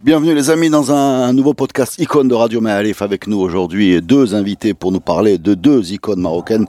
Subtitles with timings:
[0.00, 4.32] Bienvenue les amis dans un nouveau podcast icône de Radio Maalif avec nous aujourd'hui deux
[4.36, 6.66] invités pour nous parler de deux icônes marocaines.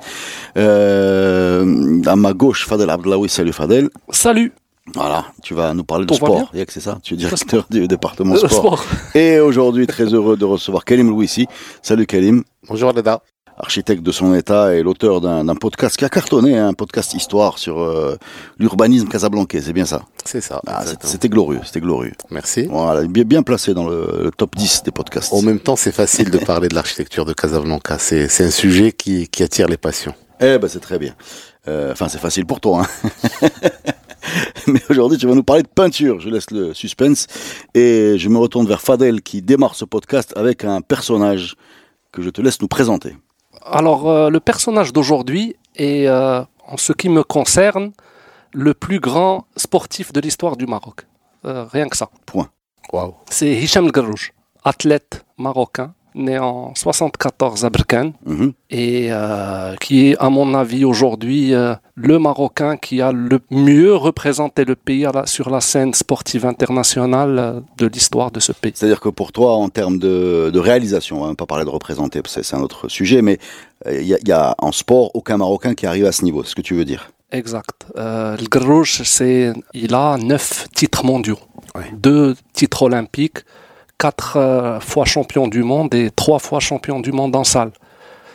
[0.57, 3.29] Euh, à ma gauche, Fadel Abdelawi.
[3.29, 3.89] Salut Fadel.
[4.09, 4.51] Salut.
[4.95, 6.49] Voilà, tu vas nous parler de sport.
[6.51, 8.79] bien Il c'est ça, tu es directeur du département Le sport.
[8.79, 8.85] sport.
[9.13, 11.45] Et aujourd'hui, très heureux de recevoir Kalim Louissi.
[11.83, 12.43] Salut Kalim.
[12.67, 13.21] Bonjour Leda.
[13.59, 17.79] Architecte de son état et l'auteur d'un podcast qui a cartonné, un podcast histoire sur
[17.81, 18.17] euh,
[18.57, 20.03] l'urbanisme casablancais, c'est bien ça?
[20.25, 20.61] C'est ça.
[20.65, 20.83] Ah.
[21.01, 22.13] C'était glorieux, c'était glorieux.
[22.31, 22.67] Merci.
[22.69, 25.33] Voilà, bien, bien placé dans le, le top 10 des podcasts.
[25.33, 27.97] En même temps, c'est facile de parler de l'architecture de Casablanca.
[27.99, 30.13] C'est un sujet qui, qui attire les passions.
[30.41, 31.15] Eh ben c'est très bien.
[31.67, 32.83] Euh, Enfin, c'est facile pour toi.
[33.43, 33.47] Hein.
[34.67, 36.19] Mais aujourd'hui, tu vas nous parler de peinture.
[36.19, 37.27] Je laisse le suspense
[37.73, 41.55] et je me retourne vers Fadel qui démarre ce podcast avec un personnage
[42.11, 43.15] que je te laisse nous présenter.
[43.71, 47.91] Alors, euh, le personnage d'aujourd'hui est, euh, en ce qui me concerne,
[48.51, 51.05] le plus grand sportif de l'histoire du Maroc.
[51.45, 52.09] Euh, rien que ça.
[52.25, 52.49] Point.
[52.91, 53.13] Waouh.
[53.29, 58.53] C'est Hicham El Garouj, athlète marocain, né en 74 à Berkane, Mhm.
[58.71, 63.95] et euh, qui est, à mon avis, aujourd'hui euh, le Marocain qui a le mieux
[63.95, 68.71] représenté le pays la- sur la scène sportive internationale euh, de l'histoire de ce pays.
[68.75, 72.53] C'est-à-dire que pour toi, en termes de, de réalisation, hein, pas parler de représenter, c'est
[72.55, 73.37] un autre sujet, mais
[73.89, 76.43] il y, a, en sport aucun Marocain qui arrive à ce niveau.
[76.43, 77.11] C'est ce que tu veux dire?
[77.31, 77.85] Exact.
[77.97, 81.37] Euh, le Garouche, c'est, il a neuf titres mondiaux,
[81.75, 81.83] Ouais.
[81.93, 83.39] deux titres olympiques,
[83.99, 87.71] quatre euh, fois champion du monde et trois fois champion du monde en salle.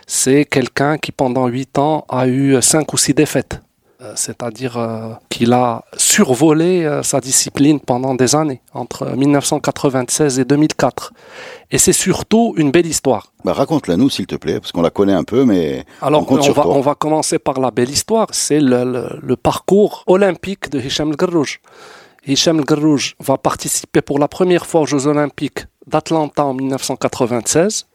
[0.06, 3.60] C'est quelqu'un qui pendant huit ans a eu cinq ou six défaites.
[4.02, 10.44] Euh, C'est-à-dire euh, qu'il a survolé euh, sa discipline pendant des années, entre 1996 et
[10.44, 11.12] 2004.
[11.70, 13.32] Et c'est surtout une belle histoire.
[13.44, 16.24] bah, Raconte-la nous, s'il te plaît, parce qu'on la connaît un peu, mais Alors, on
[16.24, 16.74] compte on, sur va, toi.
[16.76, 18.26] on va commencer par la belle histoire.
[18.32, 21.44] C'est le, le- le parcours olympique de Hicham El.
[22.26, 27.86] Hicham El Garouj va participer pour la première fois aux Jeux Olympiques d'Atlanta en 1996.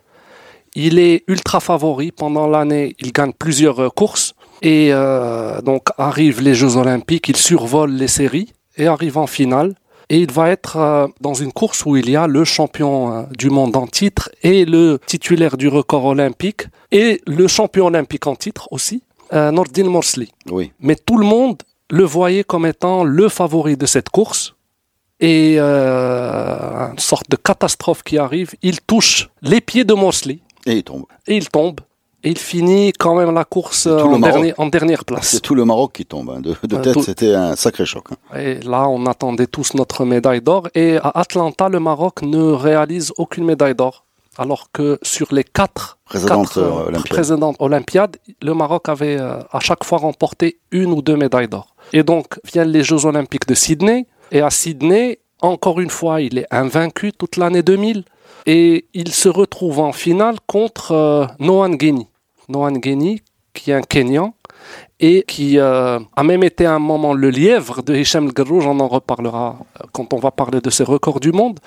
[0.76, 2.96] Il est ultra favori pendant l'année.
[3.00, 4.36] Il gagne plusieurs euh, courses.
[4.62, 7.28] Et euh, donc, arrivent les Jeux Olympiques.
[7.30, 9.74] Il survole les séries et arrive en finale.
[10.10, 13.24] Et il va être euh, dans une course où il y a le champion euh,
[13.36, 18.36] du monde en titre et le titulaire du record olympique et le champion olympique en
[18.36, 20.32] titre aussi, Nordin Morsli.
[20.50, 20.72] Oui.
[20.80, 24.56] Mais tout le monde le voyait comme étant le favori de cette course.
[25.20, 30.74] Et euh, une sorte de catastrophe qui arrive, il touche les pieds de Morsli Et
[30.78, 31.04] il tombe.
[31.28, 31.80] et il tombe.
[32.24, 34.22] Et il finit quand même la course en, Maroc.
[34.34, 35.28] dernier- en dernière place.
[35.30, 36.30] C'est tout le Maroc qui tombe.
[36.32, 36.42] hein.
[36.42, 38.06] De, de Euh, tête, tout- c'était un sacré choc.
[38.12, 38.38] hein.
[38.38, 40.68] Et là, on attendait tous notre médaille d'or.
[40.76, 44.06] Et à Atlanta, le Maroc ne réalise aucune médaille d'or.
[44.38, 47.10] Alors que sur les quatre, Précédente, quatre, euh, euh, olympiade.
[47.10, 51.76] précédentes Olympiades, le Maroc avait euh, à chaque fois remporté une ou deux médailles d'or.
[51.94, 54.06] Et donc viennent les Jeux Olympiques de Sydney.
[54.32, 58.04] Et à Sydney, encore une fois, il est invaincu toute l'année 2000.
[58.46, 62.08] Et il se retrouve en finale contre euh, Noan Guéni.
[62.48, 63.22] Noan Guéni,
[63.54, 64.34] qui est un Kenyan
[65.00, 68.66] et qui euh, a même été à un moment le lièvre de Hicham El Garouj,
[68.68, 69.58] on en reparlera
[69.94, 71.60] quand on va parler de ses records du monde.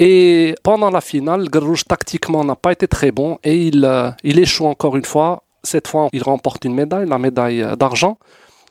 [0.00, 4.38] Et pendant la finale, Garouj tactiquement n'a pas été très bon et il, euh, il
[4.38, 5.42] échoue encore une fois.
[5.62, 8.16] Cette fois, il remporte une médaille, la médaille euh, d'argent,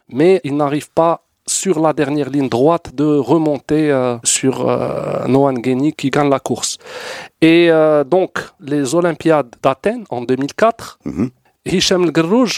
[0.09, 5.55] mais il n'arrive pas sur la dernière ligne droite de remonter euh, sur euh, Noan
[5.59, 6.77] Guéni qui gagne la course.
[7.41, 11.29] Et euh, donc, les Olympiades d'Athènes en 2004, Mhm.
[11.65, 12.13] Hicham El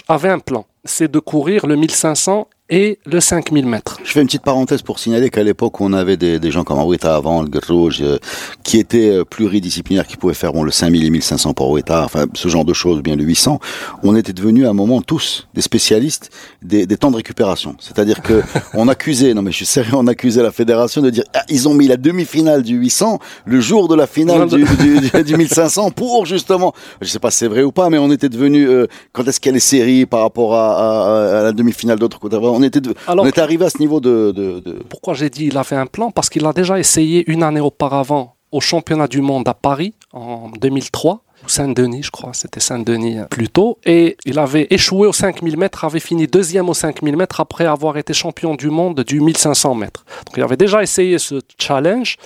[0.07, 3.97] avait un plan, c'est de courir le 1500 et le 5000 mètres.
[4.03, 6.79] Je fais une petite parenthèse pour signaler qu'à l'époque, on avait des, des gens comme
[6.79, 8.17] Aoueta avant, le Rouge, euh,
[8.63, 12.25] qui étaient euh, pluridisciplinaires, qui pouvaient faire bon, le 5000 et 1500 pour Aoueta, enfin
[12.33, 13.59] ce genre de choses, bien le 800.
[14.03, 16.29] On était devenus à un moment tous des spécialistes
[16.61, 17.75] des, des temps de récupération.
[17.79, 18.41] C'est-à-dire que
[18.73, 21.67] on accusait, non mais je suis sérieux, on accusait la fédération de dire ah, ils
[21.67, 25.35] ont mis la demi-finale du 800 le jour de la finale du, du, du, du
[25.37, 28.67] 1500 pour justement, je sais pas si c'est vrai ou pas, mais on était devenus
[28.69, 31.99] euh, quand est-ce qu'il y a les séries par rapport à, à- à la demi-finale
[31.99, 32.37] d'autres côtés.
[32.61, 35.29] On était, de- Alors- on était arrivé à ce niveau de, de, de- Pourquoi j'ai
[35.29, 36.11] dit il avait un plan?
[36.11, 40.49] Parce qu'il a déjà essayé une année auparavant au championnat du monde à Paris en
[40.61, 41.21] 2003.
[41.45, 43.77] ou Saint-Denis, je crois, c'était Saint-Denis euh, plutôt.
[43.85, 47.97] Et il avait échoué aux 5000 mètres, avait fini deuxième aux 5000 mètres après avoir
[47.97, 50.05] été champion du monde du 1500 mètres.
[50.27, 52.17] Donc il avait déjà essayé ce challenge.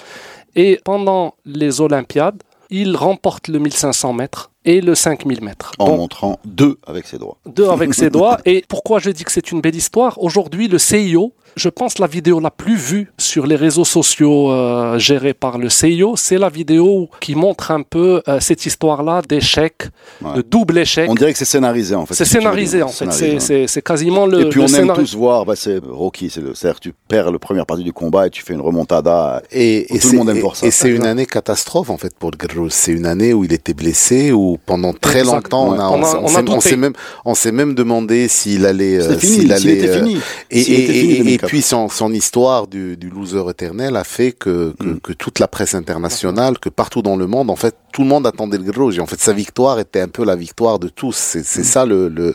[0.57, 5.71] Et pendant les Olympiades, il remporte le 1500 mètres et le 5000 mètres.
[5.79, 7.37] En montrant deux avec ses doigts.
[7.45, 8.37] deux avec ses doigts.
[8.45, 10.21] Et pourquoi je dis que c'est une belle histoire?
[10.21, 14.97] Aujourd'hui, le CIO, je pense la vidéo la plus vue sur les réseaux sociaux euh,
[14.99, 19.83] gérés par le CIO, c'est la vidéo qui montre un peu euh, cette histoire-là d'échec,
[20.21, 20.35] Ouais.
[20.37, 21.09] de double échec.
[21.09, 22.13] On dirait que c'est scénarisé en fait.
[22.15, 23.11] C'est scénarisé en fait.
[23.11, 23.39] C'est- ouais.
[23.39, 24.41] C'est c'est quasiment le.
[24.41, 26.93] Et puis le on aime tous voir, bah, c'est Rocky, c'est le, c'est-à-dire que tu
[27.07, 29.41] perds la première partie du combat et tu fais une remontada.
[29.51, 30.65] Et, Tout et le c'est- monde aime et- voir ça.
[30.67, 32.69] Et c'est une année catastrophe en fait pour le.
[32.69, 36.19] C'est une année où il était blessé, où pendant très longtemps on a, On a-
[36.19, 36.69] on a s'est- on douté.
[36.69, 36.93] s'est même,
[37.25, 39.77] on s'est même demandé s'il allait, s'il allait.
[39.77, 40.17] était fini.
[40.51, 41.47] Et, et- était fini, et- et 2004.
[41.47, 44.99] puis son, son histoire du, du loser éternel a fait que, que, Mm.
[45.01, 48.27] que toute la presse internationale, que partout dans le monde, en fait, tout le monde
[48.27, 48.65] attendait le.
[48.95, 51.15] Et en fait, sa victoire était un peu la victoire de tous.
[51.15, 51.63] C'est c'est Mm.
[51.63, 52.33] ça le, le,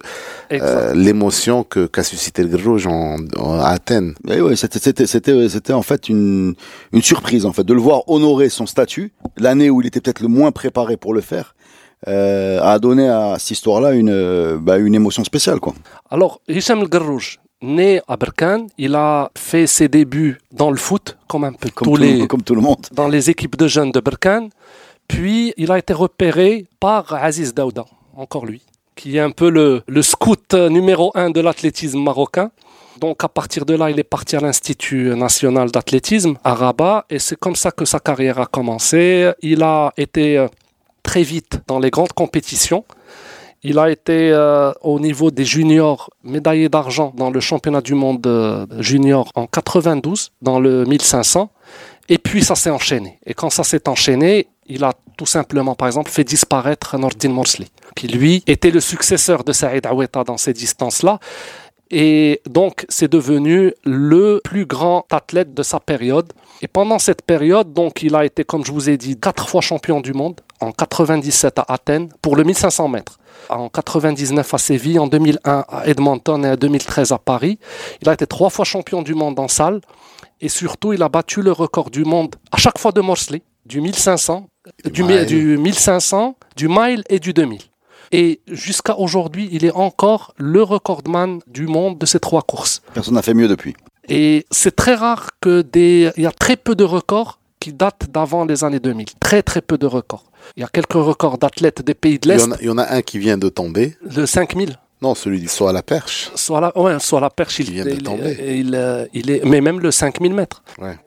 [0.53, 4.15] euh, l'émotion que qu'a suscité le Guerrero en, en- à Athènes.
[4.29, 6.55] Et ouais, c'était, c'était, c'était, c'était en fait une,
[6.93, 10.21] une surprise en fait de le voir honorer son statut l'année où il était peut-être
[10.21, 11.55] le moins préparé pour le faire.
[12.09, 15.75] Euh, a donné à cette histoire-là une, euh, bah, une émotion spéciale quoi.
[16.11, 21.19] Alors, Hicham El Garrouj, né à Berkane, il a fait ses débuts dans le foot,
[21.29, 22.87] comme un peu Comme, tous tout, les, comme tout le monde.
[22.93, 24.49] dans les équipes de jeunes de Berkane.
[25.09, 27.85] Puis, il a été repéré par Aziz Daouda,
[28.17, 28.63] encore lui,
[28.97, 32.51] qui est un peu le, le scout numéro un de l'athlétisme marocain.
[32.99, 37.19] Donc, à partir de là, il est parti à l'Institut national d'athlétisme à Rabat, et
[37.19, 39.31] c'est comme ça que sa carrière a commencé.
[39.43, 40.49] Il a été euh,
[41.11, 42.85] très vite dans les grandes compétitions.
[43.65, 48.25] Il a été euh, au niveau des juniors médaillé d'argent dans le championnat du monde
[48.29, 51.51] euh, junior en 92 dans le 1500
[52.09, 53.19] et puis ça s'est enchaîné.
[53.27, 57.67] Et quand ça s'est enchaîné, il a tout simplement par exemple fait disparaître Nordin Morsli
[57.97, 61.19] qui lui était le successeur de Saïd Aweta dans ces distances-là
[61.91, 66.33] et donc c'est devenu le plus grand athlète de sa période.
[66.63, 69.61] Et pendant cette période, donc il a été, comme je vous ai dit, quatre fois
[69.61, 74.99] champion du monde, en 97 à Athènes pour le 1500 mètres, en 99 à Séville,
[74.99, 77.59] en 2001 à Edmonton et en 2013 à Paris.
[78.03, 79.81] Il a été trois fois champion du monde en salle
[80.41, 83.81] et surtout il a battu le record du monde à chaque fois de Morsley, du
[83.81, 84.47] 1500,
[84.85, 85.27] du, mi- mile.
[85.27, 87.59] du 1500, du mile et du 2000.
[88.13, 92.83] Et jusqu'à aujourd'hui, il est encore le recordman du monde de ces trois courses.
[92.93, 93.75] Personne n'a fait mieux depuis.
[94.09, 96.11] Et c'est très rare que des.
[96.17, 99.07] Il y a très peu de records qui datent d'avant les années 2000.
[99.21, 100.25] Très, très peu de records.
[100.57, 102.53] Il y a quelques records d'athlètes des pays de Il l'Est.
[102.53, 103.97] a, il y en a un qui vient de tomber.
[104.17, 104.77] Le 5000.
[105.03, 106.31] Non, celui du saut à la perche.
[106.35, 108.37] Soit la, ouais, soit la perche, il, vient de il- tomber.
[108.59, 110.63] il, euh, il est, mais même le 5000 mètres.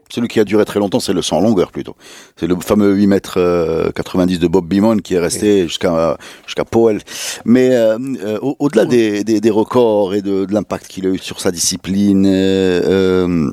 [0.10, 1.96] Celui qui a duré très longtemps, c'est le 100 longueur plutôt.
[2.36, 6.18] C'est le fameux 8 mètres euh, 90 de Bob Beamon qui est resté jusqu'à
[6.48, 7.02] jusqu'à Powell.
[7.46, 11.10] Mais euh, euh, au- au-delà des, des, des records et de, de l'impact qu'il a
[11.10, 13.52] eu sur sa discipline, euh, euh,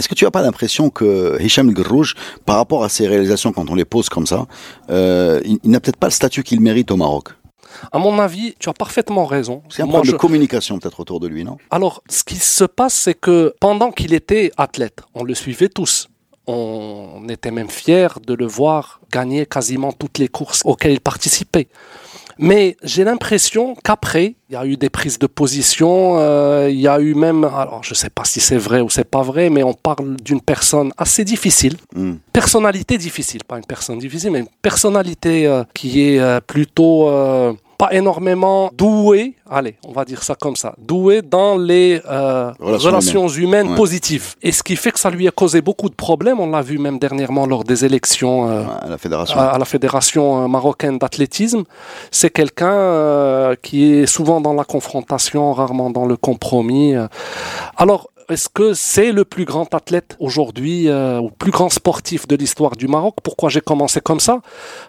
[0.00, 2.14] est-ce que tu as pas l'impression que Hicham Grouj,
[2.44, 4.46] par rapport à ses réalisations quand on les pose comme ça,
[4.90, 7.28] euh, il n'a peut-être pas le statut qu'il mérite au Maroc?
[7.92, 9.62] À mon avis, tu as parfaitement raison.
[9.68, 11.58] C'est un Moi, problème je- de communication peut-être autour de lui, non?
[11.70, 16.08] Alors, ce qui se passe, c'est que pendant qu'il était athlète, on le suivait tous.
[16.46, 21.68] On était même fiers de le voir gagner quasiment toutes les courses auxquelles il participait.
[22.42, 26.88] Mais j'ai l'impression qu'après, il y a eu des prises de position, euh, il y
[26.88, 29.50] a eu même, alors je ne sais pas si c'est vrai ou c'est pas vrai,
[29.50, 32.14] mais on parle d'une personne assez difficile, Hmm.
[32.32, 37.52] personnalité difficile, pas une personne difficile, mais une personnalité euh, qui est euh, plutôt euh,
[37.82, 39.26] pas énormément douée,
[39.58, 43.74] allez, on va dire ça comme ça, douée dans les euh, Relations relations, humaines, Ouais.
[43.84, 44.26] positives.
[44.42, 46.76] Et ce qui fait que ça lui a causé beaucoup de problèmes, on l'a vu
[46.86, 48.50] même dernièrement lors des élections.
[48.50, 51.62] euh, à la fédération à, à la fédération euh, marocaine d'athlétisme,
[52.10, 56.94] c'est quelqu'un euh, qui est souvent dans la confrontation, rarement dans le compromis.
[56.94, 57.06] euh.
[57.78, 62.36] Alors, est-ce que c'est le plus grand athlète aujourd'hui, euh, ou plus grand sportif de
[62.36, 63.16] l'histoire du Maroc?
[63.22, 64.40] Pourquoi j'ai commencé comme ça?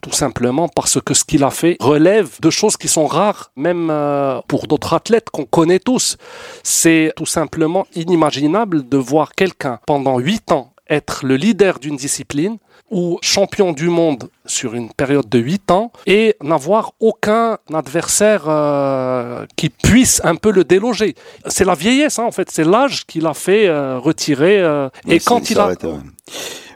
[0.01, 3.89] Tout simplement parce que ce qu'il a fait relève de choses qui sont rares, même
[3.89, 6.17] euh, pour d'autres athlètes qu'on connaît tous.
[6.63, 12.57] C'est tout simplement inimaginable de voir quelqu'un pendant huit ans être le leader d'une discipline
[12.91, 19.45] ou champion du monde sur une période de 8 ans et n'avoir aucun adversaire euh,
[19.55, 21.15] qui puisse un peu le déloger.
[21.47, 24.59] C'est la vieillesse, hein, en fait, c'est l'âge qui l'a fait euh, retirer.
[24.59, 25.67] euh, et quand il a...
[25.69, 25.75] ouais.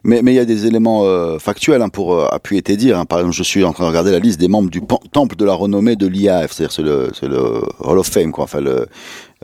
[0.07, 1.03] Mais mais il y a des éléments
[1.39, 2.99] factuels hein, pour appuyer tes dires.
[2.99, 3.05] hein.
[3.05, 4.81] Par exemple, je suis en train de regarder la liste des membres du
[5.11, 8.43] temple de la renommée de l'IAF, c'est-à-dire c'est le Hall of Fame quoi.
[8.43, 8.85] Enfin le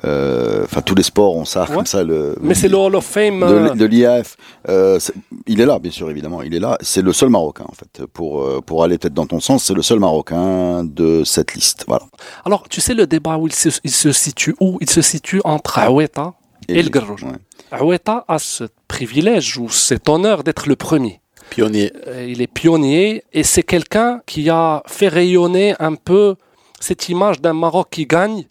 [0.03, 1.75] enfin tous les sports ont ça Ouais.
[1.75, 3.39] comme ça le Mais c'est le Hall of Fame.
[3.39, 4.36] de, euh, de l'IAF.
[4.67, 5.00] Euh,
[5.48, 6.41] il est là, bien sûr, évidemment.
[6.41, 6.77] Il est là.
[6.81, 8.05] C'est le seul Marocain, en fait.
[8.08, 11.86] Pour, euh, pour aller peut-être dans ton sens, c'est le seul Marocain de cette liste.
[11.88, 12.05] Voilà.
[12.46, 15.41] Alors, tu sais le débat où il se, il se situe où Il se situe
[15.43, 16.34] entre Aoueta
[16.67, 17.24] et, le Garrouj.
[17.24, 17.31] ouais.
[17.72, 21.22] Aoueta a ce privilège ou cet honneur d'être le premier.
[21.50, 21.91] Pionnier.
[22.08, 26.36] Euh, il est pionnier et c'est quelqu'un qui a fait rayonner un peu
[26.79, 28.46] cette image d'un Maroc qui gagne.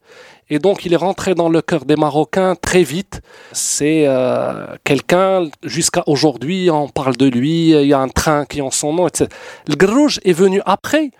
[0.50, 3.23] Et donc il est rentré dans le cœur des Marocains très vite.
[3.52, 8.61] C'est euh, quelqu'un, jusqu'à aujourd'hui, on parle de lui, il y a un train qui
[8.61, 9.30] en son nom, etc.
[9.69, 11.11] Le Grouge est venu après.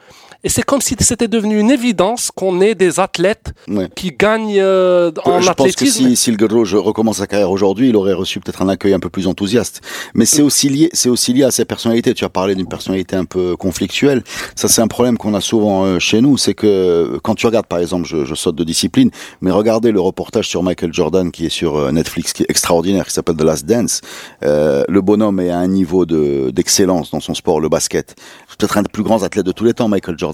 [0.43, 3.89] Et c'est comme si c'était devenu une évidence qu'on ait des athlètes Ouais.
[3.95, 6.09] qui gagnent euh, en je pense que athlétisme.
[6.09, 9.01] si, si le Gudrouge recommence sa carrière aujourd'hui, il aurait reçu peut-être un accueil un
[9.01, 9.83] peu plus enthousiaste.
[10.15, 12.15] Mais c'est aussi lié, c'est aussi lié à ses personnalités.
[12.15, 14.23] Tu as parlé d'une personnalité un peu conflictuelle.
[14.57, 16.39] Ça, c'est un problème qu'on a souvent euh, chez nous.
[16.39, 19.11] C'est que quand tu regardes, par exemple, je, je saute de discipline,
[19.43, 23.05] mais regardez le reportage sur Michael Jordan qui est sur euh, Netflix, qui est extraordinaire,
[23.07, 24.01] qui s'appelle The Last Dance.
[24.43, 28.17] Euh, le bonhomme est à un niveau de d'excellence dans son sport, le basket.
[28.59, 30.30] Peut-être un des plus grands athlètes de tous les temps, Michael Jordan.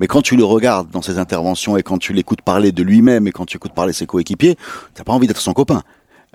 [0.00, 3.26] Mais quand tu le regardes dans ses interventions et quand tu l'écoutes parler de lui-même
[3.26, 4.56] et quand tu écoutes parler ses coéquipiers,
[4.94, 5.82] t'as pas envie d'être son copain.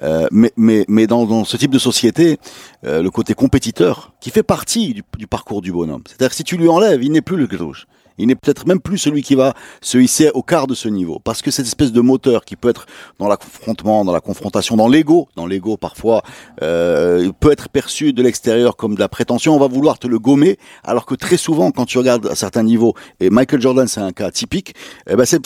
[0.02, 2.40] Euh, mais mais, mais dans, ce type de société,
[2.86, 6.04] euh, le côté compétiteur, qui fait partie du, parcours du bonhomme.
[6.08, 7.86] C'est-à-dire si tu lui enlèves, il n'est plus le gauche.
[8.18, 11.20] Il n'est peut-être même plus celui qui va se hisser au quart de ce niveau.
[11.24, 12.86] Parce que cette espèce de moteur qui peut être
[13.20, 16.24] dans l'affrontement, dans la confrontation, dans l'ego, dans l'ego parfois,
[16.62, 20.20] euh, peut être perçu de l'extérieur comme de la prétention, on va vouloir te le
[20.20, 24.02] gommer, alors que très souvent, quand tu regardes à certains niveaux, et Michael Jordan c'est
[24.02, 24.76] un cas typique,
[25.10, 25.40] eh ben c'est,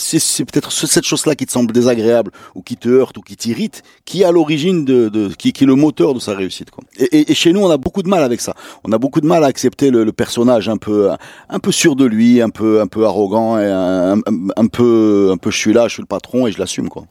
[0.46, 3.84] peut-être ce- cette chose-là qui te semble désagréable, ou qui te heurte, ou qui t'irrite,
[4.06, 6.72] qui est à l'origine de, de qui, est le moteur de sa réussite.
[6.72, 6.84] Quoi.
[7.12, 8.56] Et, chez nous, on a beaucoup de mal avec ça.
[8.84, 11.12] On a beaucoup de mal à accepter le, personnage un peu,
[11.50, 15.88] un peu sûr de lui, un un peu arrogant, et un, peu, je suis là,
[15.88, 17.04] je suis le patron et je l'assume quoi.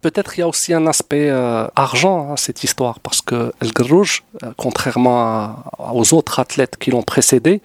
[0.00, 3.72] Peut-être il y a aussi un aspect euh, argent à cette histoire, parce que El
[3.72, 5.56] Grouge, euh, contrairement
[5.92, 7.60] aux autres athlètes qui l'ont précédé,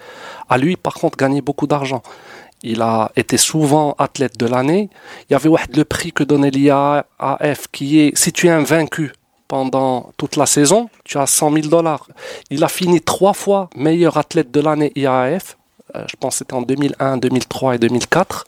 [0.49, 2.01] a lui par contre gagné beaucoup d'argent.
[2.61, 4.89] Il a été souvent athlète de l'année.
[5.29, 9.13] Il y avait le prix que donnait l'IAAF qui est, si tu es invaincu
[9.47, 12.07] pendant toute la saison, tu as 100 000 dollars.
[12.49, 15.57] Il a fini trois fois meilleur athlète de l'année IAAF.
[15.95, 18.45] Euh, je pense que c'était en 2001, 2003 et 2004.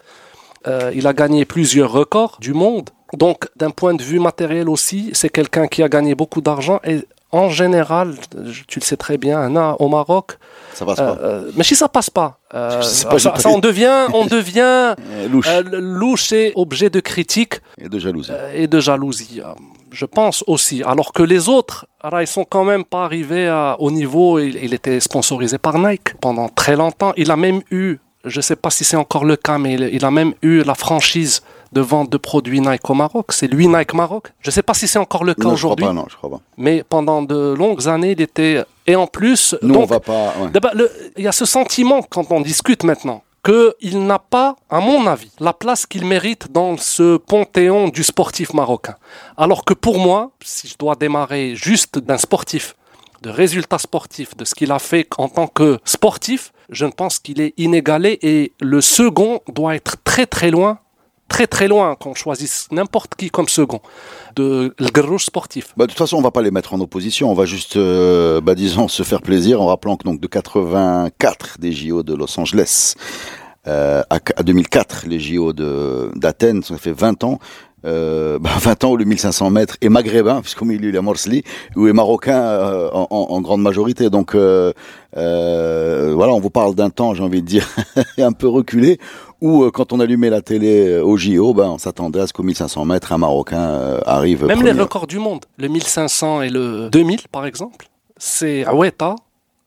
[0.67, 2.89] Euh, il a gagné plusieurs records du monde.
[3.13, 6.79] Donc, d'un point de vue matériel aussi, c'est quelqu'un qui a gagné beaucoup d'argent.
[6.85, 6.99] Et
[7.31, 10.37] en général, je- tu le sais très bien, Anna, au Maroc,
[10.73, 11.21] Ça passe euh, pas.
[11.23, 15.47] euh, mais si ça passe pas, euh, ça, ça, on devient, on devient Euh, louche
[15.49, 18.31] euh, louche et objet de critique et de jalousie.
[18.31, 19.41] euh, et de jalousie.
[19.91, 20.83] Je pense aussi.
[20.83, 24.39] Alors que les autres, alors, ils sont quand même pas arrivés à- au niveau.
[24.39, 27.13] Il, il était sponsorisé par Nike pendant très longtemps.
[27.17, 30.05] Il a même eu, je sais pas si c'est encore le cas, mais il, il
[30.05, 31.41] a même eu la franchise
[31.73, 33.27] de vente de produits Nike au Maroc.
[33.31, 34.27] C'est lui Nike Maroc.
[34.41, 36.15] Je sais pas si c'est encore le cas non, je crois aujourd'hui, pas, non, je
[36.17, 36.39] crois pas.
[36.57, 38.63] mais pendant de longues années, il était.
[38.87, 40.33] Et en plus, Nous, donc, on va pas.
[40.41, 40.87] ouais.
[41.17, 45.31] Il y a ce sentiment quand on discute maintenant qu'il n'a pas, à mon avis,
[45.39, 48.95] la place qu'il mérite dans ce panthéon du sportif marocain.
[49.37, 52.75] Alors que pour moi, si je dois démarrer juste d'un sportif,
[53.21, 57.41] de résultats sportifs, de ce qu'il a fait en tant que sportif, je pense qu'il
[57.41, 60.79] est inégalé et le second doit être très très loin,
[61.31, 63.79] très très loin qu'on choisisse n'importe qui comme second
[64.35, 65.73] de le sportif.
[65.77, 67.31] Bah, de toute façon, on va pas les mettre en opposition.
[67.31, 71.57] On va juste, euh, bah, disons, se faire plaisir en rappelant que donc de 84
[71.59, 72.95] des JO de Los Angeles
[73.67, 77.39] euh, à, à 2004 les JO d'Athènes, ça fait 20 ans.
[77.85, 81.01] Euh, bah, 20 ans où le 1500 mètres est maghrébin, puisqu'au milieu il y a
[81.01, 81.43] Morsli,
[81.77, 84.09] ou est marocain en, grande majorité.
[84.09, 84.73] Donc voilà,
[85.13, 87.67] on vous parle d'un temps, j'ai envie de dire,
[88.17, 88.99] un peu reculé,
[89.41, 92.33] où euh, quand on allumait la télé euh, au JO, ben, on s'attendait à ce
[92.33, 94.73] qu'au 1500 mètres, un Marocain euh, arrive Même premier.
[94.73, 99.15] les records du monde, le 1500 et le 2000 par exemple, c'est Aweta,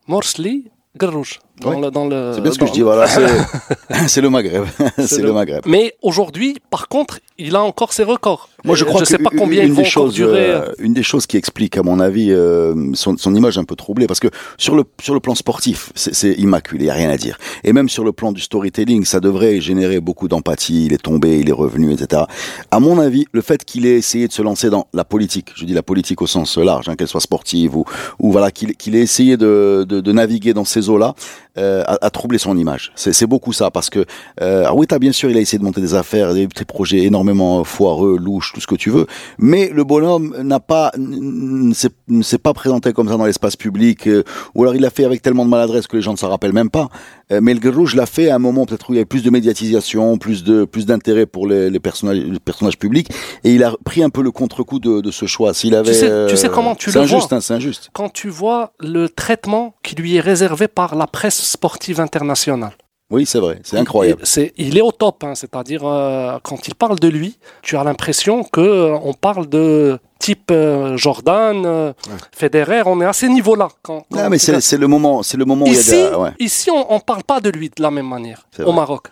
[0.06, 1.40] Morsli, Grouche.
[1.60, 1.80] Dans Ouais.
[1.80, 3.06] le, dans le, C'est bien ce que je dis, voilà,
[4.08, 4.64] c'est le Maghreb,
[4.98, 5.62] c'est le Maghreb.
[5.66, 8.48] Mais aujourd'hui, par contre, il a encore ses records.
[8.64, 10.50] Moi, je crois je sais que pas une- combien une ils vont des choses, durer.
[10.50, 13.76] euh, une des choses qui explique, à mon avis, euh, son, son image un peu
[13.76, 17.16] troublée, parce que sur le sur le plan sportif, c'est immaculé, y a rien à
[17.16, 17.38] dire.
[17.62, 20.86] Et même sur le plan du storytelling, ça devrait générer beaucoup d'empathie.
[20.86, 22.22] Il est tombé, il est revenu, etc.
[22.70, 25.64] À mon avis, le fait qu'il ait essayé de se lancer dans la politique, je
[25.66, 27.84] dis la politique au sens large, hein, qu'elle soit sportive ou
[28.18, 31.14] ou voilà, qu'il qu'il ait essayé de, de de naviguer dans ces eaux-là,
[31.58, 32.92] euh, a, a troublé son image.
[32.96, 34.04] C'est beaucoup ça, parce que
[34.40, 37.64] euh, t'as bien sûr, il a essayé de monter des affaires, des, des projets énormément
[37.64, 39.06] foireux, louches, tout ce que tu veux.
[39.38, 44.22] Mais le bonhomme n'a pas, ne s'est- pas présenté comme ça dans l'espace public, euh,
[44.54, 46.52] ou alors il l'a fait avec tellement de maladresse que les gens ne s'en rappellent
[46.52, 46.88] même pas.
[47.32, 49.22] Euh, mais le Grouge l'a fait à un moment peut-être où il y avait plus
[49.22, 53.08] de médiatisation, plus de plus d'intérêt pour les, les personnages, les personnages publics,
[53.44, 55.54] et il a pris un peu le contre-coup de, de ce choix.
[55.54, 57.90] S'il avait, sais- tu sais comment tu le vois injuste, hein, c'est injuste.
[57.92, 62.72] Quand tu vois le traitement qui lui est réservé par la presse sportive internationale.
[63.10, 64.22] Oui, c'est vrai, c'est incroyable.
[64.22, 67.76] Il, c'est, il est au top, hein, c'est-à-dire euh, quand il parle de lui, tu
[67.76, 71.92] as l'impression que euh, on parle de type euh, Jordan,
[72.32, 73.68] Federer, on est à ces niveaux-là.
[73.82, 75.90] Quand, quand Non, mais c'est le moment, c'est le moment où il y a ici,
[75.90, 78.72] de la- ouais, ici, on, on parle pas de lui de la même manière au.
[78.72, 79.08] Maroc.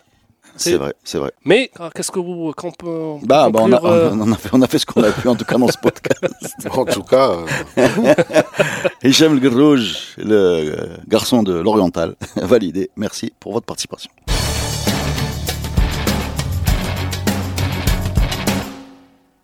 [0.56, 1.32] C'est vrai, c'est vrai.
[1.44, 4.10] Mais euh, qu'est-ce que vous, qu'on peut on peut Bah, bah, on, a, conclure, euh,
[4.12, 5.78] on, a fait, on a fait ce qu'on a pu en tout cas dans ce
[5.78, 6.22] podcast.
[6.70, 7.30] En tout cas,
[7.78, 8.14] euh,
[9.04, 9.96] Hicham El le
[10.30, 12.90] euh, garçon de l'Oriental, validé.
[12.96, 14.10] Merci pour votre participation.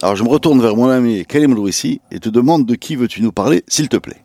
[0.01, 3.21] Alors je me retourne vers mon ami Karim Louissi et te demande de qui veux-tu
[3.21, 4.23] nous parler, s'il te plaît?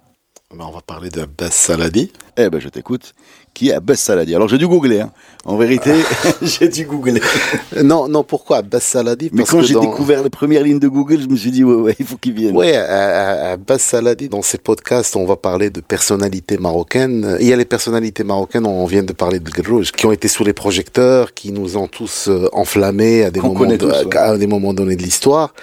[0.60, 2.12] On va parler de Abbas Saladi.
[2.38, 3.14] Eh ben je t'écoute.
[3.54, 4.34] Qui est Abbas Saladi?
[4.36, 5.02] Alors j'ai dû googler.
[5.02, 5.12] Hein.
[5.46, 5.92] En vérité,
[6.42, 7.22] j'ai dû googler.
[7.84, 9.30] Non, non, pourquoi Abbas Saladi?
[9.34, 11.76] Mais quand j'ai dans- découvert les premières lignes de Google, je me suis dit ouais
[11.76, 12.56] ouais, il faut qu'il vienne.
[12.56, 17.38] Ouais, à Abbas Saladi, dans ces podcasts, on va parler de personnalités marocaines.
[17.40, 20.28] Il y a les personnalités marocaines, on vient de parler de Grouge, qui ont été
[20.28, 23.86] sous les projecteurs, qui nous ont tous euh, enflammés à des, Qu'on moments, connaît de-
[23.90, 24.18] tous, ouais.
[24.18, 25.54] à des moments donnés de l'histoire.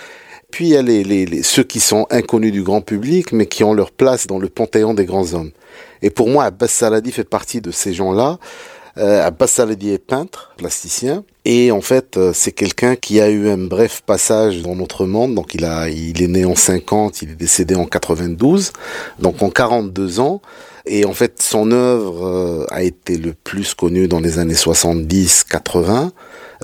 [0.50, 3.74] Puis il y a les, ceux qui sont inconnus du grand public, mais qui ont
[3.74, 5.50] leur place dans le panthéon des grands hommes.
[6.02, 8.38] Et pour moi, Abbas Saladi fait partie de ces gens-là.
[8.98, 13.48] Euh, Abbas Saladi est peintre, plasticien, et en fait, euh, c'est quelqu'un qui a eu
[13.48, 15.34] un bref passage dans notre monde.
[15.34, 18.72] Donc, il il est né en 50, il est décédé en 92,
[19.20, 20.42] donc en 42 ans.
[20.86, 26.10] Et en fait, son œuvre euh, a été le plus connue dans les années 70-80,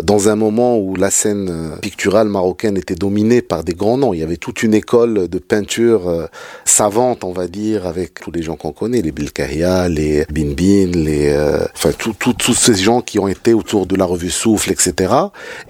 [0.03, 4.13] dans un moment où la scène euh, picturale marocaine était dominée par des grands noms.
[4.13, 6.27] Il y avait toute une école de peinture euh,
[6.65, 10.91] savante, on va dire, avec tous les gens qu'on connaît, les Bilkahia, les Bin Bin,
[10.93, 15.15] les, euh, enfin, tous ces gens qui ont été autour de la revue Souffle, etc.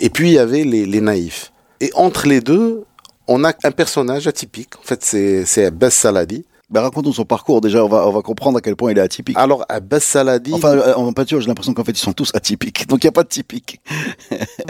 [0.01, 1.53] Et puis, il y avait les, les naïfs.
[1.81, 2.85] Et entre les deux,
[3.29, 4.77] on a un personnage atypique.
[4.79, 6.45] En fait, c'est, c'est Abbas Saladi.
[6.69, 7.61] Ben, racontons son parcours.
[7.61, 9.37] Déjà, on va, on va comprendre à quel point il est atypique.
[9.39, 10.53] Alors, Abbas Saladi.
[10.53, 12.89] Enfin, euh, en peinture, j'ai l'impression qu'en fait, ils sont tous atypiques.
[12.89, 13.81] Donc, il n'y a pas de typique.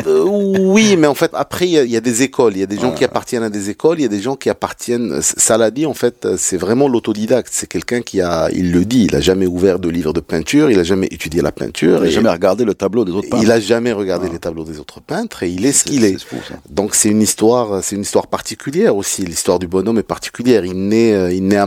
[0.07, 2.53] Euh, oui, mais en fait, après, il y, a- y a des écoles.
[2.55, 3.99] Il y a des gens qui appartiennent à des écoles.
[3.99, 5.21] Il y a des gens qui appartiennent.
[5.23, 7.49] Saladi, en fait, c'est vraiment l'autodidacte.
[7.51, 10.71] C'est quelqu'un qui a, il le dit, il a jamais ouvert de livre de peinture.
[10.71, 11.97] Il a jamais étudié la peinture.
[11.99, 13.43] Il n'a et jamais regardé le tableau des autres peintres.
[13.43, 16.23] il a jamais regardé les tableaux des autres peintres et il est ce qu'il est.
[16.23, 16.37] Fou.
[16.69, 19.23] Donc c'est une histoire, c'est une histoire particulière aussi.
[19.25, 20.67] L'histoire du bonhomme est particulière.
[20.67, 21.65] Il naît, euh, il naît à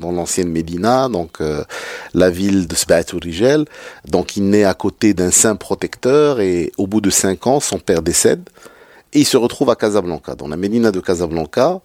[0.00, 1.64] Dans l'ancienne Médina, donc euh,
[2.14, 3.64] la ville de Sbatou Rigel.
[4.08, 7.78] Donc il naît à côté d'un saint protecteur et au bout de cinq ans, son
[7.78, 8.48] père décède
[9.16, 11.80] et il se retrouve à Casablanca, dans la Médina de Casablanca.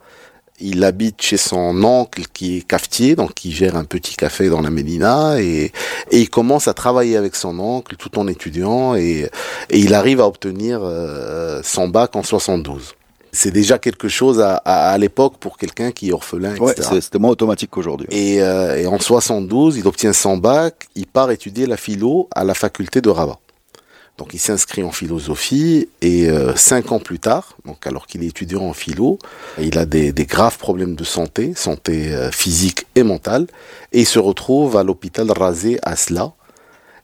[0.60, 4.62] Il habite chez son oncle qui est cafetier, donc qui gère un petit café dans
[4.62, 5.72] la Médina et,
[6.12, 9.30] il commence à travailler avec son oncle tout en étudiant et,
[9.70, 12.96] et il arrive à obtenir euh, son bac en 72.
[13.34, 16.64] C'est déjà quelque chose à, à, à l'époque pour quelqu'un qui est orphelin, etc.
[16.64, 18.08] Ouais, c'est- c'était moins automatique qu'aujourd'hui.
[18.12, 22.44] Et, euh, et en 72, il obtient son bac, il part étudier la philo à
[22.44, 23.40] la faculté de Rabat.
[24.18, 28.28] Donc il s'inscrit en philosophie et euh, cinq ans plus tard, donc alors qu'il est
[28.28, 29.18] étudiant en philo,
[29.60, 33.48] il a des, des graves problèmes de santé, santé euh, physique et mentale,
[33.94, 36.34] et il se retrouve à l'hôpital Razé à Sla.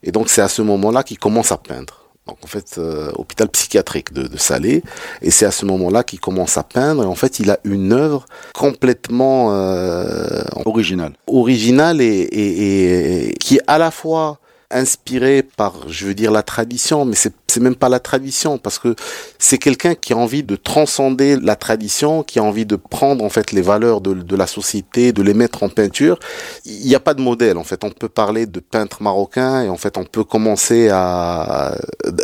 [0.03, 1.96] Et donc c'est à ce moment-là qu'il commence à peindre.
[2.27, 4.83] Donc en fait, euh, hôpital psychiatrique de, de Salé,
[5.21, 7.03] et c'est à ce moment-là qu'il commence à peindre.
[7.03, 11.13] Et en fait, il a une œuvre complètement euh, Original.
[11.27, 16.43] original et, et, et qui est à la fois inspiré par, je veux dire, la
[16.43, 18.95] tradition, mais c'est même pas la tradition parce que
[19.39, 23.29] c'est quelqu'un qui a envie de transcender la tradition, qui a envie de prendre en
[23.29, 26.19] fait les valeurs de, de la société, de les mettre en peinture.
[26.65, 27.83] Il n'y a pas de modèle en fait.
[27.83, 31.75] On peut parler de peintre marocain et en fait on peut commencer à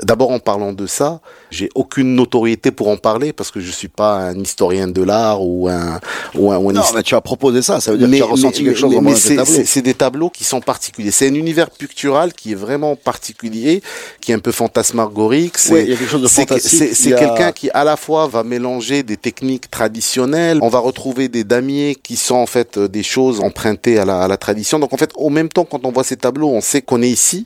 [0.04, 1.22] d'abord en parlant de ça.
[1.54, 5.42] J'ai aucune notoriété pour en parler parce que je suis pas un historien de l'art
[5.42, 6.00] ou un
[6.36, 7.80] ou un, ou un Non, mais tu as proposé ça.
[7.80, 10.30] Ça veut dire que tu as ressenti quelque chose mais- ces c'est- c'est des tableaux
[10.32, 11.12] qui sont particuliers.
[11.12, 13.82] C'est un univers pictural qui est vraiment particulier,
[14.20, 15.58] qui est un peu fantasmagorique.
[15.58, 18.28] C'est Ouais, il y a quelque chose de c'est a- quelqu'un qui à la fois
[18.28, 20.60] va mélanger des techniques traditionnelles.
[20.62, 24.22] On va retrouver des damiers qui sont en fait euh, des choses empruntées à la,
[24.22, 24.80] à la tradition.
[24.80, 27.10] Donc en fait, au même temps, quand on voit ces tableaux, on sait qu'on est
[27.10, 27.46] ici,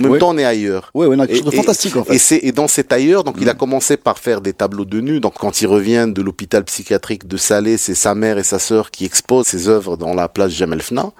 [0.00, 0.90] mais au même temps, on est ailleurs.
[0.94, 2.14] Ouais, ouais, non, quelque Et- chose de et- fantastique en fait.
[2.14, 3.50] Et, c'est, et dans cet ailleurs, donc il Mm.
[3.50, 5.20] a commencé par faire des tableaux de nu.
[5.20, 8.90] Donc quand il revient de l'hôpital psychiatrique de Salé, c'est sa mère et sa sœur
[8.90, 11.12] qui exposent ses œuvres dans la place Jamel Fna.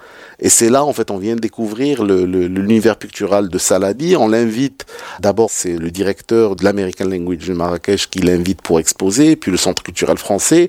[0.43, 4.17] Et c'est là, en fait, on vient de découvrir le, le- l'univers pictural de Saladi.
[4.17, 4.85] On l'invite,
[5.21, 9.57] d'abord, c'est le directeur de l'American Language de Marrakech qui l'invite pour exposer, puis le
[9.57, 10.67] Centre culturel français.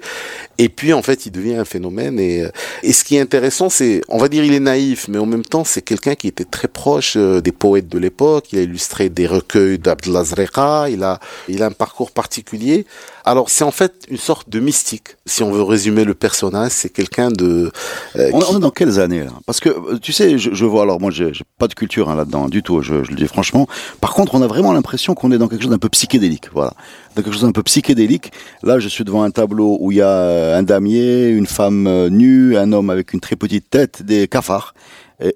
[0.60, 2.20] Et puis, en fait, il devient un phénomène.
[2.20, 2.50] Et, euh,
[2.84, 5.44] et ce qui est intéressant, c'est, on va dire, il est naïf, mais en même
[5.44, 9.10] temps, c'est quelqu'un qui était très proche euh, des poètes de l'époque, il a illustré
[9.10, 12.86] des recueils d'Abdullah Zreka, il a, il a un parcours particulier.
[13.26, 15.16] Alors c'est en fait une sorte de mystique.
[15.26, 17.72] Si on veut résumer le personnage, c'est quelqu'un de...
[18.18, 19.32] Euh, on, est dans quelles années là?
[19.46, 22.49] Parce que euh, tu sais, je, vois, alors moi j'ai pas de culture hein, là-dedans
[22.49, 23.67] du tout, je, je, le dis franchement.
[24.02, 26.49] Par contre, on a vraiment l'impression qu'on est dans quelque chose d'un peu psychédélique.
[26.54, 26.73] Voilà
[27.21, 28.32] quelque chose d'un peu psychédélique.
[28.63, 31.88] Là, je suis devant un tableau où il y a euh, un damier, une femme
[31.88, 34.73] euh, nue, un homme avec une très petite tête, des cafards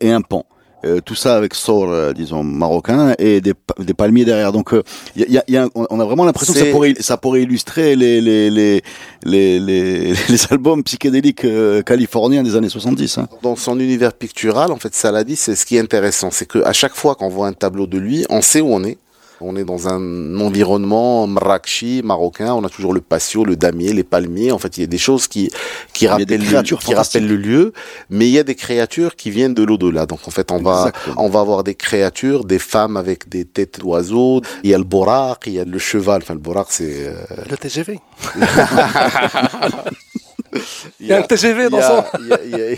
[0.01, 0.43] et, un pont.
[0.85, 4.51] Euh, tout ça avec sort, disons, marocain et des, des palmiers derrière.
[4.51, 4.71] Donc,
[5.15, 7.95] il y a, y a, on a vraiment l'impression que ça pourrait, ça pourrait illustrer
[7.95, 8.83] les, les, les,
[9.23, 11.45] les, les, les albums psychédéliques
[11.85, 13.17] californiens des années 70.
[13.17, 13.27] Hein.
[13.41, 16.93] Dans son univers pictural, en fait, Saladi, c'est ce qui est intéressant, c'est qu'à chaque
[16.93, 18.97] fois qu'on voit un tableau de lui, on sait où on est.
[19.39, 22.53] On est dans un environnement marrakchi, marocain.
[22.53, 24.51] On a toujours le patio, le damier, les palmiers.
[24.51, 25.51] En fait, il y a des choses qui,
[25.93, 27.73] qui, rappellent, le, qui rappellent le lieu.
[28.09, 30.07] Mais il y a des créatures qui viennent de l'au-delà.
[30.07, 33.79] Donc, en fait, on va, on va avoir des créatures, des femmes avec des têtes
[33.79, 34.41] d'oiseaux.
[34.63, 36.21] Il y a le borak, il y a le cheval.
[36.23, 37.07] Enfin, le borak, c'est...
[37.07, 37.13] Euh,
[37.49, 37.99] le TGV.
[40.99, 42.03] Il y a un TGV dans son.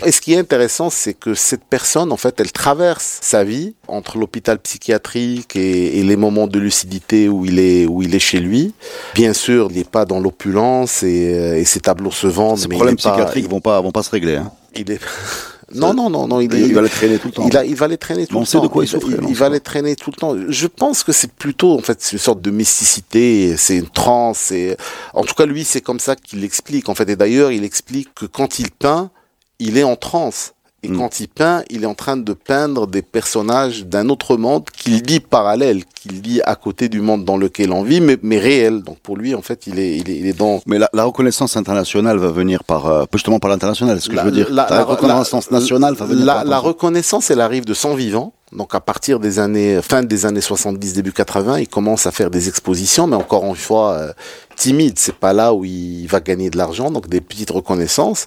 [0.04, 3.74] Et ce qui est intéressant, c'est que cette personne, en fait, elle traverse sa vie
[3.88, 8.40] entre l'hôpital psychiatrique et, les moments de lucidité où il est, où il est chez
[8.40, 8.74] lui.
[9.14, 12.58] Bien sûr, il n'est pas dans l'opulence et, euh, et, ses tableaux se vendent.
[12.58, 14.36] Ces problèmes psychiatriques vont pas, vont pas se régler.
[14.36, 14.50] Hein.
[14.74, 15.00] Il est.
[15.74, 16.40] Non, non, non, non.
[16.40, 17.48] Il, il, va les traîner tout le temps.
[17.64, 18.42] Il, va les traîner tout le temps.
[18.42, 19.08] On sait de quoi il souffre.
[19.28, 20.36] Il, va les traîner tout le temps.
[20.48, 23.56] Je pense que c'est plutôt, en fait, une sorte de mysticité.
[23.56, 24.50] C'est une transe.
[24.50, 24.76] Et
[25.14, 26.88] en tout cas, lui, c'est comme ça qu'il l'explique.
[26.88, 29.10] En fait, et d'ailleurs, il explique que quand il peint,
[29.58, 30.54] il est en transe.
[30.82, 30.98] Et mm.
[30.98, 35.02] quand il peint, il est en train de peindre des personnages d'un autre monde qu'il
[35.02, 38.82] dit parallèle, qu'il dit à côté du monde dans lequel on vit, mais, mais réel.
[38.82, 40.62] Donc pour lui, en fait, il est, il est, il est dans.
[40.66, 44.00] Mais la, la, reconnaissance internationale va venir par euh, justement par l'international.
[44.00, 44.48] Ce que je veux dire?
[44.50, 46.24] La, la reconnaissance nationale va venir.
[46.24, 48.32] La, la reconnaissance, elle arrive de son vivant.
[48.52, 52.30] Donc à partir des années fin des années 70 début 80, il commence à faire
[52.30, 54.12] des expositions mais encore une fois euh,
[54.56, 58.26] timide, c'est pas là où il va gagner de l'argent, donc des petites reconnaissances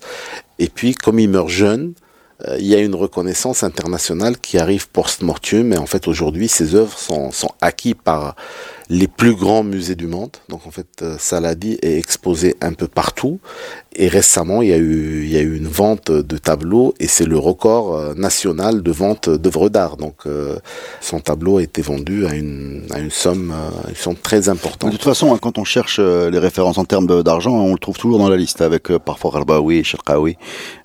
[0.59, 1.93] et puis comme il meurt jeune,
[2.57, 6.97] il y a une reconnaissance internationale qui arrive post-mortem, mais en fait aujourd'hui ces œuvres
[6.97, 8.35] sont, sont acquises par
[8.89, 10.31] les plus grands musées du monde.
[10.49, 13.39] Donc en fait, euh, Saladi est exposé un peu partout.
[13.95, 17.07] Et récemment, il y a eu, il y a eu une vente de tableaux et
[17.07, 19.97] c'est le record euh, national de vente d'œuvres d'art.
[19.97, 20.57] Donc euh,
[21.01, 23.53] son tableau a été vendu à une, à une somme,
[23.87, 24.91] une somme très importante.
[24.91, 27.97] De toute façon, hein, quand on cherche les références en termes d'argent, on le trouve
[27.97, 30.37] toujours dans la liste avec parfois Garbaoui, Sherkaoui,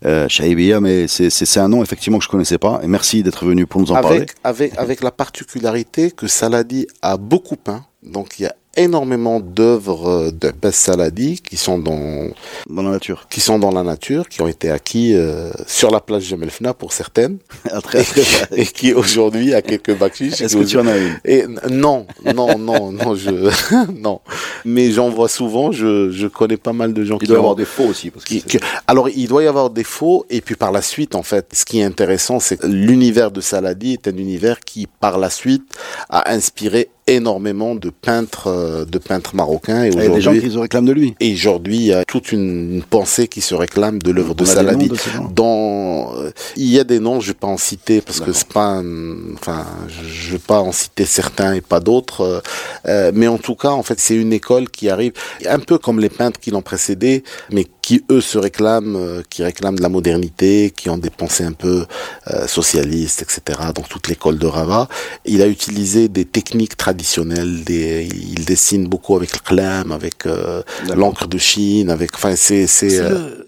[0.05, 2.81] euh, Shaibiya, mais c'est un nom effectivement que je connaissais pas.
[2.83, 4.27] Et merci d'être venu pour nous en avec, parler.
[4.45, 10.09] Avec, avec la particularité que Saladi a beaucoup peint donc il y a énormément d'œuvres
[10.09, 12.29] euh, de Saladi qui sont dans
[12.69, 16.01] dans la nature, qui sont dans la nature, qui ont été acquis euh, sur la
[16.01, 17.39] place Jemelfna pour certaines,
[18.57, 20.41] et, qui aujourd'hui a quelques bakchiches.
[20.41, 21.21] Est-ce que tu en as une?
[21.25, 23.51] Et non, non, non, non, je
[24.01, 24.21] non.
[24.65, 25.73] Mais j'en vois souvent.
[25.73, 28.11] Je, je connais pas mal de gens il qui doit y avoir des faux aussi.
[28.11, 31.23] Parce que alors il doit y avoir des faux et puis par la suite en
[31.23, 35.19] fait, ce qui est intéressant, c'est que l'univers de Saladi est un univers qui par
[35.19, 35.65] la suite
[36.11, 39.85] a inspiré énormément de peintres, euh, de peintres marocains.
[39.85, 41.15] Et, aujourd'hui, des gens qui se réclament de lui.
[41.21, 44.91] Et aujourd'hui, il y a toute une, pensée qui se réclame de l'œuvre de Saladi.
[45.35, 48.49] Dans, euh, il y a des noms, je vais pas en citer parce que c'est
[48.49, 48.83] pas,
[49.35, 49.67] enfin,
[50.07, 52.43] je vais pas en citer certains et pas d'autres.
[52.87, 55.13] Euh, mais en tout cas, en fait, c'est une école qui arrive
[55.47, 59.77] un peu comme les peintres qui l'ont précédé, mais qui eux se réclament, qui réclament
[59.77, 61.87] de la modernité, qui ont des pensées un peu
[62.47, 63.61] socialistes, etc.
[63.75, 64.89] Donc toute l'école de Rava,
[65.25, 67.65] il a utilisé des techniques traditionnelles traditionnel.
[67.65, 70.63] Des, il dessine beaucoup avec le clam, avec euh,
[70.95, 72.15] l'encre de Chine, avec.
[72.15, 72.67] Enfin, c'est.
[72.67, 73.45] c'est euh,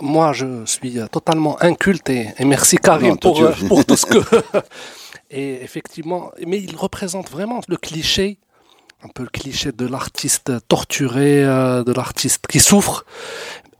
[0.00, 4.18] moi, je suis totalement inculté et, merci Karim pour, euh, pour tout ce que.
[5.30, 8.38] et effectivement, mais il représente vraiment le cliché
[9.02, 13.04] un peu le cliché de l'artiste torturé, de l'artiste qui souffre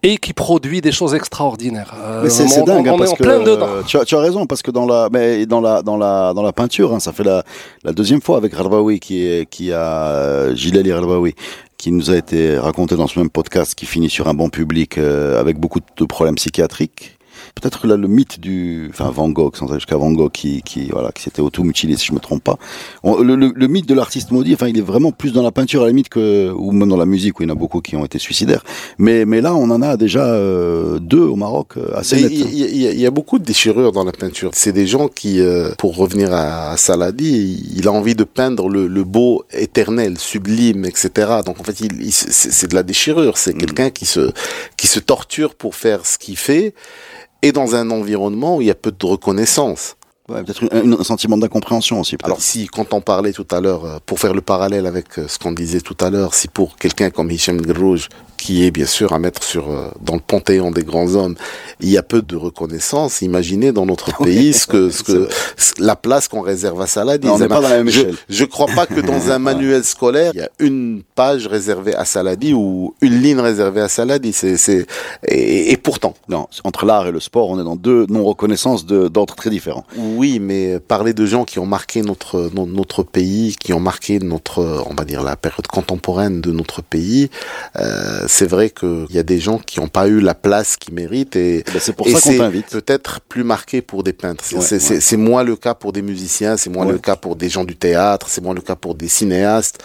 [0.04, 1.94] et qui produit des choses extraordinaires.
[1.98, 4.86] Euh, c'est dingue hein, parce que euh, tu, as, tu, as, raison parce que dans
[4.86, 7.42] la mais dans la dans la dans la peinture, hein, ça fait la,
[7.82, 11.34] la deuxième fois avec Harbaoui qui est qui a euh, Gilles Harbaoui
[11.78, 14.98] qui nous a été raconté dans ce même podcast qui finit sur un bon public
[14.98, 17.13] euh, avec beaucoup de problèmes psychiatriques
[17.54, 20.62] Peut-être que là, le mythe du, enfin Van Gogh, sans aller jusqu'à Van Gogh, qui,
[20.62, 22.58] qui voilà, qui s'était auto-mutilé, si je me trompe pas.
[23.04, 25.82] le, le, le, mythe de l'artiste maudit, enfin, il est vraiment plus dans la peinture
[25.82, 27.80] à la limite que, ou même dans la musique où il y en a beaucoup
[27.80, 28.64] qui ont été suicidaires.
[28.98, 32.30] Mais, mais là, on en a déjà euh, deux au Maroc, euh, assez net.
[32.32, 34.50] Il y, y, a beaucoup de déchirures dans la peinture.
[34.54, 38.86] C'est des gens qui, euh, pour revenir à, Saladi, il a envie de peindre le,
[38.86, 41.10] le beau éternel, sublime, etc.
[41.44, 43.38] Donc en fait, il, c'est de la déchirure.
[43.38, 43.58] C'est mm.
[43.58, 44.30] quelqu'un qui se,
[44.76, 46.74] qui se torture pour faire ce qu'il fait
[47.44, 49.96] et dans un environnement où il y a peu de reconnaissance.
[50.26, 52.16] Peut-être un, sentiment d'incompréhension aussi.
[52.22, 55.28] Alors si, quand on parlait tout à l'heure, euh, pour faire le parallèle avec euh,
[55.28, 58.08] ce qu'on disait tout à l'heure, si pour quelqu'un comme Hichem Grouge,
[58.44, 61.34] qui est bien sûr à mettre sur euh, dans le panthéon des grands hommes,
[61.80, 63.22] il y a peu de reconnaissance.
[63.22, 65.28] Imaginez dans notre pays ce que, ce que
[65.78, 67.30] la place qu'on réserve à Saladin.
[67.30, 70.32] on n'est pas dans la même je, je crois pas que dans un manuel scolaire
[70.34, 74.34] il y a une page réservée à Saladi ou une ligne réservée à Saladi.
[74.34, 74.86] C'est c'est
[75.26, 76.14] et, et, pourtant.
[76.28, 79.86] Non, entre l'art et le sport, on est dans deux non reconnaissances d'ordre très différents.
[80.16, 84.84] Oui, mais parler de gens qui ont marqué notre notre pays, qui ont marqué notre
[84.88, 87.30] on va dire la période contemporaine de notre pays.
[87.76, 90.94] Euh, c'est vrai qu'il y a des gens qui n'ont pas eu la place qu'ils
[90.94, 92.70] méritent et, ben, c'est pour ça qu'on t'invite.
[92.70, 94.44] Peut-être plus marqué pour des peintres.
[94.44, 97.76] c'est moins le cas pour des musiciens, c'est moins le cas pour des gens du
[97.76, 99.82] théâtre, c'est moins le cas pour des cinéastes.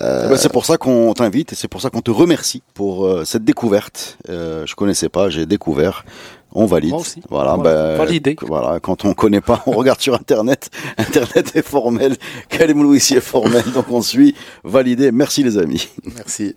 [0.00, 0.24] Euh...
[0.26, 3.06] Eh ben, c'est pour ça qu'on t'invite et c'est pour ça qu'on te remercie pour
[3.06, 4.18] euh, cette découverte.
[4.28, 6.04] Euh, je connaissais pas, j'ai découvert.
[6.52, 6.94] On valide.
[7.28, 8.36] Voilà, ben, validé.
[8.42, 10.70] Voilà, quand on connaît pas, on regarde sur Internet.
[10.98, 12.16] Internet est formel.
[12.48, 14.34] Kalim ici est formel, donc on suit.
[14.64, 15.12] Validé.
[15.12, 15.88] Merci les amis.
[16.16, 16.56] Merci.